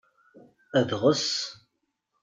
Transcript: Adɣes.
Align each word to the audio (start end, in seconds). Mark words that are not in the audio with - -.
Adɣes. 0.79 1.27